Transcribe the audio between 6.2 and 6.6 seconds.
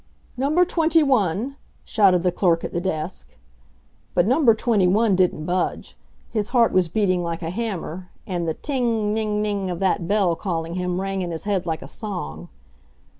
His